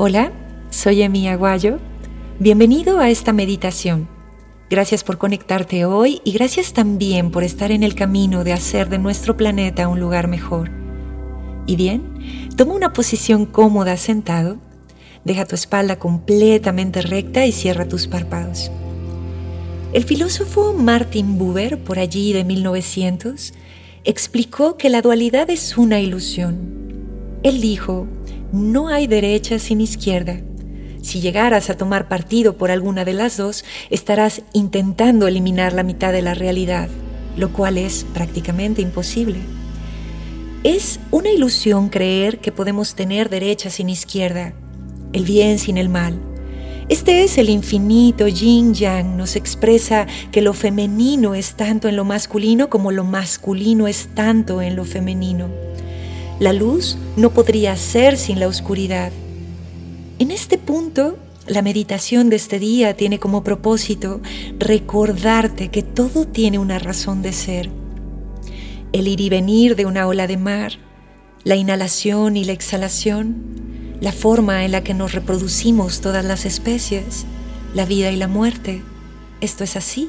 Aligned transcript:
Hola, 0.00 0.30
soy 0.70 1.02
Emi 1.02 1.26
Aguayo. 1.26 1.80
Bienvenido 2.38 3.00
a 3.00 3.10
esta 3.10 3.32
meditación. 3.32 4.08
Gracias 4.70 5.02
por 5.02 5.18
conectarte 5.18 5.86
hoy 5.86 6.20
y 6.22 6.30
gracias 6.30 6.72
también 6.72 7.32
por 7.32 7.42
estar 7.42 7.72
en 7.72 7.82
el 7.82 7.96
camino 7.96 8.44
de 8.44 8.52
hacer 8.52 8.90
de 8.90 8.98
nuestro 8.98 9.36
planeta 9.36 9.88
un 9.88 9.98
lugar 9.98 10.28
mejor. 10.28 10.70
Y 11.66 11.74
bien, 11.74 12.14
toma 12.56 12.74
una 12.74 12.92
posición 12.92 13.44
cómoda 13.44 13.96
sentado, 13.96 14.58
deja 15.24 15.46
tu 15.46 15.56
espalda 15.56 15.98
completamente 15.98 17.02
recta 17.02 17.44
y 17.44 17.50
cierra 17.50 17.88
tus 17.88 18.06
párpados. 18.06 18.70
El 19.92 20.04
filósofo 20.04 20.74
Martin 20.74 21.38
Buber, 21.38 21.82
por 21.82 21.98
allí 21.98 22.32
de 22.32 22.44
1900, 22.44 23.52
explicó 24.04 24.76
que 24.76 24.90
la 24.90 25.02
dualidad 25.02 25.50
es 25.50 25.76
una 25.76 25.98
ilusión. 25.98 26.78
Él 27.42 27.60
dijo, 27.60 28.06
no 28.52 28.88
hay 28.88 29.06
derecha 29.06 29.58
sin 29.58 29.80
izquierda. 29.80 30.40
Si 31.02 31.20
llegaras 31.20 31.70
a 31.70 31.76
tomar 31.76 32.08
partido 32.08 32.56
por 32.56 32.70
alguna 32.70 33.04
de 33.04 33.14
las 33.14 33.36
dos, 33.36 33.64
estarás 33.90 34.42
intentando 34.52 35.26
eliminar 35.26 35.72
la 35.72 35.82
mitad 35.82 36.12
de 36.12 36.22
la 36.22 36.34
realidad, 36.34 36.88
lo 37.36 37.52
cual 37.52 37.78
es 37.78 38.04
prácticamente 38.12 38.82
imposible. 38.82 39.38
Es 40.64 40.98
una 41.10 41.30
ilusión 41.30 41.88
creer 41.88 42.40
que 42.40 42.52
podemos 42.52 42.94
tener 42.94 43.30
derecha 43.30 43.70
sin 43.70 43.88
izquierda, 43.88 44.54
el 45.12 45.24
bien 45.24 45.58
sin 45.58 45.78
el 45.78 45.88
mal. 45.88 46.20
Este 46.88 47.22
es 47.22 47.38
el 47.38 47.50
infinito 47.50 48.28
yin 48.28 48.74
yang, 48.74 49.16
nos 49.16 49.36
expresa 49.36 50.06
que 50.32 50.42
lo 50.42 50.54
femenino 50.54 51.34
es 51.34 51.54
tanto 51.54 51.86
en 51.86 51.96
lo 51.96 52.04
masculino 52.04 52.70
como 52.70 52.92
lo 52.92 53.04
masculino 53.04 53.86
es 53.86 54.08
tanto 54.14 54.62
en 54.62 54.74
lo 54.74 54.84
femenino. 54.84 55.67
La 56.40 56.52
luz 56.52 56.96
no 57.16 57.30
podría 57.30 57.74
ser 57.74 58.16
sin 58.16 58.38
la 58.38 58.46
oscuridad. 58.46 59.10
En 60.20 60.30
este 60.30 60.56
punto, 60.56 61.18
la 61.48 61.62
meditación 61.62 62.30
de 62.30 62.36
este 62.36 62.60
día 62.60 62.96
tiene 62.96 63.18
como 63.18 63.42
propósito 63.42 64.20
recordarte 64.56 65.68
que 65.68 65.82
todo 65.82 66.28
tiene 66.28 66.60
una 66.60 66.78
razón 66.78 67.22
de 67.22 67.32
ser. 67.32 67.70
El 68.92 69.08
ir 69.08 69.20
y 69.20 69.28
venir 69.30 69.74
de 69.74 69.84
una 69.84 70.06
ola 70.06 70.28
de 70.28 70.36
mar, 70.36 70.74
la 71.42 71.56
inhalación 71.56 72.36
y 72.36 72.44
la 72.44 72.52
exhalación, 72.52 73.96
la 74.00 74.12
forma 74.12 74.64
en 74.64 74.70
la 74.70 74.84
que 74.84 74.94
nos 74.94 75.14
reproducimos 75.14 76.00
todas 76.00 76.24
las 76.24 76.44
especies, 76.44 77.26
la 77.74 77.84
vida 77.84 78.12
y 78.12 78.16
la 78.16 78.28
muerte. 78.28 78.80
Esto 79.40 79.64
es 79.64 79.74
así. 79.74 80.08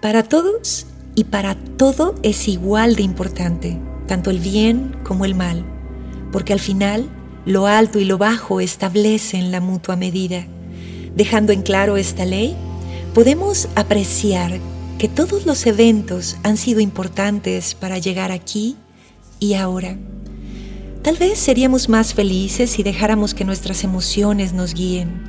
Para 0.00 0.24
todos 0.24 0.86
y 1.14 1.22
para 1.22 1.54
todo 1.54 2.16
es 2.24 2.48
igual 2.48 2.96
de 2.96 3.02
importante 3.02 3.78
tanto 4.06 4.30
el 4.30 4.38
bien 4.38 4.96
como 5.02 5.24
el 5.24 5.34
mal, 5.34 5.64
porque 6.32 6.52
al 6.52 6.60
final 6.60 7.08
lo 7.46 7.66
alto 7.66 7.98
y 7.98 8.04
lo 8.04 8.18
bajo 8.18 8.60
establecen 8.60 9.50
la 9.50 9.60
mutua 9.60 9.96
medida. 9.96 10.46
Dejando 11.14 11.52
en 11.52 11.62
claro 11.62 11.96
esta 11.96 12.24
ley, 12.24 12.56
podemos 13.14 13.68
apreciar 13.76 14.58
que 14.98 15.08
todos 15.08 15.46
los 15.46 15.66
eventos 15.66 16.36
han 16.42 16.56
sido 16.56 16.80
importantes 16.80 17.74
para 17.74 17.98
llegar 17.98 18.32
aquí 18.32 18.76
y 19.38 19.54
ahora. 19.54 19.98
Tal 21.02 21.16
vez 21.16 21.38
seríamos 21.38 21.90
más 21.90 22.14
felices 22.14 22.70
si 22.70 22.82
dejáramos 22.82 23.34
que 23.34 23.44
nuestras 23.44 23.84
emociones 23.84 24.54
nos 24.54 24.72
guíen, 24.72 25.22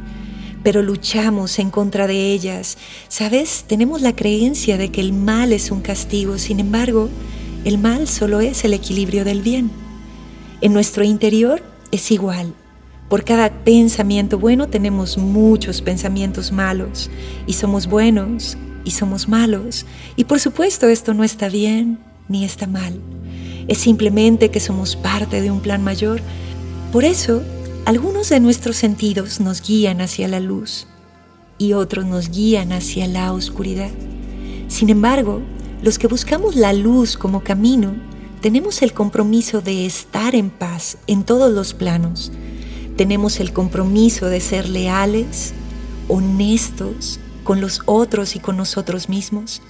pero 0.63 0.81
luchamos 0.81 1.59
en 1.59 1.69
contra 1.69 2.07
de 2.07 2.31
ellas. 2.31 2.77
¿Sabes? 3.09 3.65
Tenemos 3.67 4.01
la 4.01 4.15
creencia 4.15 4.77
de 4.77 4.89
que 4.89 5.01
el 5.01 5.11
mal 5.11 5.51
es 5.51 5.71
un 5.71 5.81
castigo, 5.81 6.37
sin 6.37 6.61
embargo, 6.61 7.09
el 7.65 7.79
mal 7.79 8.07
solo 8.07 8.39
es 8.39 8.63
el 8.63 8.73
equilibrio 8.73 9.25
del 9.25 9.41
bien. 9.41 9.71
En 10.61 10.71
nuestro 10.71 11.03
interior 11.03 11.63
es 11.91 12.11
igual. 12.11 12.53
Por 13.09 13.23
cada 13.23 13.63
pensamiento 13.63 14.39
bueno 14.39 14.67
tenemos 14.67 15.17
muchos 15.17 15.81
pensamientos 15.81 16.51
malos 16.51 17.09
y 17.47 17.53
somos 17.53 17.87
buenos 17.87 18.55
y 18.83 18.91
somos 18.91 19.27
malos. 19.27 19.85
Y 20.15 20.25
por 20.25 20.39
supuesto 20.39 20.87
esto 20.87 21.15
no 21.15 21.23
está 21.23 21.49
bien 21.49 21.99
ni 22.29 22.45
está 22.45 22.67
mal. 22.67 22.99
Es 23.67 23.79
simplemente 23.79 24.51
que 24.51 24.59
somos 24.59 24.95
parte 24.95 25.41
de 25.41 25.49
un 25.49 25.59
plan 25.59 25.83
mayor. 25.83 26.21
Por 26.91 27.03
eso, 27.03 27.41
algunos 27.85 28.29
de 28.29 28.39
nuestros 28.39 28.75
sentidos 28.77 29.39
nos 29.39 29.61
guían 29.61 30.01
hacia 30.01 30.27
la 30.27 30.39
luz 30.39 30.85
y 31.57 31.73
otros 31.73 32.05
nos 32.05 32.29
guían 32.29 32.71
hacia 32.71 33.07
la 33.07 33.33
oscuridad. 33.33 33.91
Sin 34.67 34.89
embargo, 34.89 35.41
los 35.85 35.99
que 35.99 36.07
buscamos 36.07 36.55
la 36.55 36.73
luz 36.73 37.15
como 37.15 37.43
camino, 37.43 37.95
tenemos 38.41 38.81
el 38.81 38.91
compromiso 38.91 39.61
de 39.61 39.85
estar 39.85 40.33
en 40.33 40.49
paz 40.49 40.97
en 41.05 41.23
todos 41.23 41.53
los 41.53 41.75
planos. 41.75 42.31
Tenemos 42.97 43.39
el 43.39 43.53
compromiso 43.53 44.25
de 44.25 44.39
ser 44.39 44.67
leales, 44.67 45.53
honestos 46.07 47.19
con 47.43 47.61
los 47.61 47.83
otros 47.85 48.35
y 48.35 48.39
con 48.39 48.57
nosotros 48.57 49.09
mismos. 49.09 49.61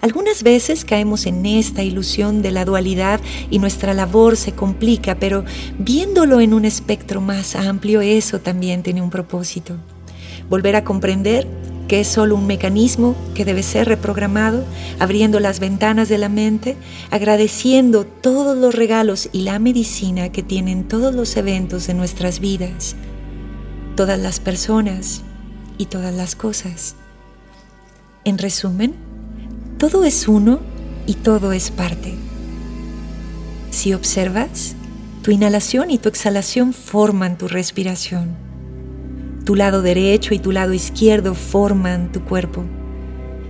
Algunas 0.00 0.42
veces 0.42 0.86
caemos 0.86 1.26
en 1.26 1.44
esta 1.44 1.82
ilusión 1.82 2.40
de 2.40 2.50
la 2.50 2.64
dualidad 2.64 3.20
y 3.50 3.58
nuestra 3.58 3.92
labor 3.92 4.38
se 4.38 4.52
complica, 4.52 5.16
pero 5.16 5.44
viéndolo 5.78 6.40
en 6.40 6.54
un 6.54 6.64
espectro 6.64 7.20
más 7.20 7.54
amplio, 7.54 8.00
eso 8.00 8.40
también 8.40 8.82
tiene 8.82 9.02
un 9.02 9.10
propósito. 9.10 9.74
Volver 10.48 10.76
a 10.76 10.84
comprender 10.84 11.46
que 11.88 12.00
es 12.00 12.08
solo 12.08 12.36
un 12.36 12.46
mecanismo 12.46 13.16
que 13.34 13.46
debe 13.46 13.62
ser 13.62 13.88
reprogramado, 13.88 14.64
abriendo 14.98 15.40
las 15.40 15.58
ventanas 15.58 16.08
de 16.08 16.18
la 16.18 16.28
mente, 16.28 16.76
agradeciendo 17.10 18.04
todos 18.04 18.56
los 18.56 18.74
regalos 18.74 19.30
y 19.32 19.42
la 19.42 19.58
medicina 19.58 20.30
que 20.30 20.42
tienen 20.42 20.86
todos 20.86 21.14
los 21.14 21.36
eventos 21.36 21.86
de 21.86 21.94
nuestras 21.94 22.40
vidas, 22.40 22.94
todas 23.96 24.18
las 24.18 24.38
personas 24.38 25.22
y 25.78 25.86
todas 25.86 26.14
las 26.14 26.36
cosas. 26.36 26.94
En 28.24 28.36
resumen, 28.36 28.94
todo 29.78 30.04
es 30.04 30.28
uno 30.28 30.60
y 31.06 31.14
todo 31.14 31.52
es 31.52 31.70
parte. 31.70 32.14
Si 33.70 33.94
observas, 33.94 34.74
tu 35.22 35.30
inhalación 35.30 35.90
y 35.90 35.96
tu 35.96 36.10
exhalación 36.10 36.74
forman 36.74 37.38
tu 37.38 37.48
respiración 37.48 38.47
tu 39.44 39.54
lado 39.54 39.82
derecho 39.82 40.34
y 40.34 40.38
tu 40.38 40.52
lado 40.52 40.72
izquierdo 40.72 41.34
forman 41.34 42.12
tu 42.12 42.22
cuerpo. 42.22 42.64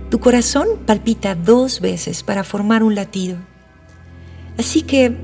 Tu 0.09 0.19
corazón 0.19 0.67
palpita 0.85 1.35
dos 1.35 1.81
veces 1.81 2.23
para 2.23 2.43
formar 2.43 2.83
un 2.83 2.95
latido. 2.95 3.37
Así 4.57 4.81
que 4.81 5.15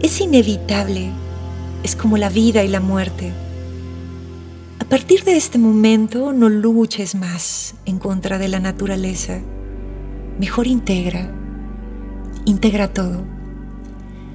es 0.00 0.20
inevitable, 0.20 1.10
es 1.82 1.94
como 1.94 2.16
la 2.16 2.30
vida 2.30 2.64
y 2.64 2.68
la 2.68 2.80
muerte. 2.80 3.32
A 4.78 4.84
partir 4.86 5.24
de 5.24 5.36
este 5.36 5.58
momento 5.58 6.32
no 6.32 6.48
luches 6.48 7.14
más 7.14 7.74
en 7.84 7.98
contra 7.98 8.38
de 8.38 8.48
la 8.48 8.60
naturaleza. 8.60 9.40
Mejor 10.40 10.66
integra, 10.66 11.30
integra 12.46 12.92
todo. 12.92 13.24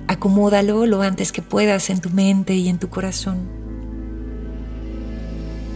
Acomódalo 0.07 0.85
lo 0.85 1.01
antes 1.01 1.31
que 1.31 1.41
puedas 1.41 1.89
en 1.89 1.99
tu 1.99 2.09
mente 2.11 2.55
y 2.55 2.69
en 2.69 2.77
tu 2.77 2.89
corazón. 2.89 3.64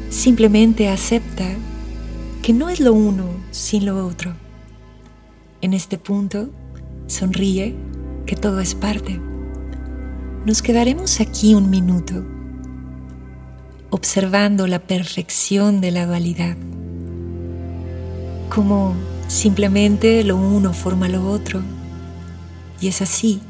Simplemente 0.10 0.90
acepta 0.90 1.46
que 2.42 2.52
no 2.52 2.70
es 2.70 2.80
lo 2.80 2.94
uno 2.94 3.26
sin 3.52 3.86
lo 3.86 4.06
otro. 4.08 4.34
En 5.62 5.74
este 5.74 6.00
punto, 6.00 6.50
sonríe 7.06 7.76
que 8.26 8.36
todo 8.36 8.60
es 8.60 8.74
parte. 8.74 9.22
Nos 10.46 10.62
quedaremos 10.64 11.20
aquí 11.22 11.54
un 11.54 11.70
minuto 11.70 12.26
observando 13.92 14.66
la 14.68 14.80
perfección 14.80 15.80
de 15.80 15.92
la 15.92 16.06
dualidad, 16.08 16.58
como 18.54 18.96
simplemente 19.28 20.24
lo 20.24 20.38
uno 20.38 20.74
forma 20.74 21.08
lo 21.08 21.30
otro, 21.30 21.62
y 22.82 22.88
es 22.88 23.02
así. 23.02 23.42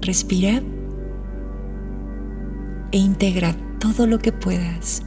Respira 0.00 0.62
e 2.92 2.98
integra 2.98 3.56
todo 3.78 4.06
lo 4.06 4.18
que 4.18 4.32
puedas. 4.32 5.02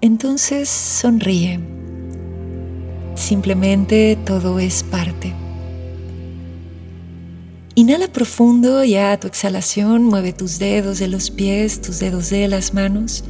Entonces 0.00 0.68
sonríe. 0.68 1.60
Simplemente 3.14 4.16
todo 4.24 4.58
es 4.58 4.82
parte. 4.82 5.34
Inhala 7.74 8.08
profundo 8.08 8.82
y 8.82 8.96
a 8.96 9.18
tu 9.20 9.28
exhalación 9.28 10.02
mueve 10.04 10.32
tus 10.32 10.58
dedos 10.58 10.98
de 10.98 11.08
los 11.08 11.30
pies, 11.30 11.80
tus 11.80 12.00
dedos 12.00 12.30
de 12.30 12.48
las 12.48 12.74
manos. 12.74 13.24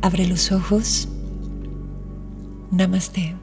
Abre 0.00 0.26
los 0.26 0.52
ojos. 0.52 1.08
Namaste. 2.70 3.39